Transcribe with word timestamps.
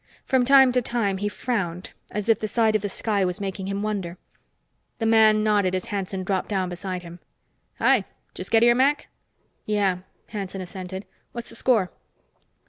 From 0.25 0.45
time 0.45 0.71
to 0.71 0.81
time, 0.81 1.17
he 1.19 1.29
frowned, 1.29 1.91
as 2.09 2.27
if 2.27 2.39
the 2.39 2.47
sight 2.47 2.75
of 2.75 2.81
the 2.81 2.89
sky 2.89 3.23
was 3.23 3.39
making 3.39 3.67
him 3.67 3.83
wonder. 3.83 4.17
The 4.97 5.05
man 5.05 5.43
nodded 5.43 5.75
as 5.75 5.85
Hanson 5.85 6.23
dropped 6.23 6.49
down 6.49 6.69
beside 6.69 7.03
him. 7.03 7.19
"Hi. 7.77 8.05
Just 8.33 8.49
get 8.49 8.63
here, 8.63 8.73
Mac?" 8.73 9.09
"Yeah," 9.67 9.99
Hanson 10.29 10.59
assented. 10.59 11.05
"What's 11.33 11.49
the 11.49 11.55
score?" 11.55 11.91